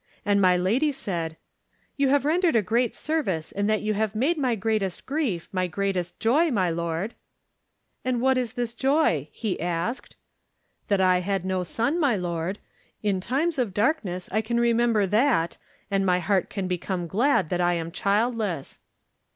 And 0.25 0.41
my 0.41 0.57
lady 0.57 0.91
said: 0.91 1.37
"*You 1.95 2.07
have 2.07 2.25
rendered 2.25 2.55
a 2.55 2.63
great 2.63 2.95
service, 2.95 3.51
in 3.51 3.67
that 3.67 3.83
you 3.83 3.93
have 3.93 4.15
made 4.15 4.35
my 4.35 4.55
greatest 4.55 5.05
grief 5.05 5.47
my 5.51 5.67
greatest 5.67 6.19
joy, 6.19 6.49
my 6.49 6.71
lord/ 6.71 7.13
"'And 8.03 8.19
what 8.19 8.35
is 8.35 8.53
this 8.53 8.73
joy?' 8.73 9.29
he 9.31 9.61
asked. 9.61 10.15
"'That 10.87 11.01
I 11.01 11.19
had 11.19 11.45
no 11.45 11.61
son, 11.61 11.99
my 11.99 12.15
lord. 12.15 12.57
In 13.03 13.21
times 13.21 13.59
of 13.59 13.75
darkness 13.75 14.27
I 14.31 14.41
can 14.41 14.59
remember 14.59 15.05
that 15.05 15.59
and 15.91 16.03
my 16.03 16.17
heart 16.17 16.49
can 16.49 16.67
become 16.67 17.05
glad 17.05 17.49
that 17.49 17.61
I 17.61 17.75
am 17.75 17.91
childless.' 17.91 18.79